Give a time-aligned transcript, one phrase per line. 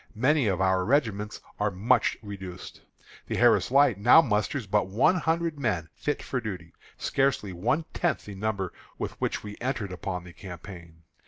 [0.15, 2.81] Many of our regiments are much reduced.
[3.27, 8.25] The Harris Light now musters but one hundred men fit for duty, scarcely one tenth
[8.25, 11.03] the number with which we entered upon the campaign.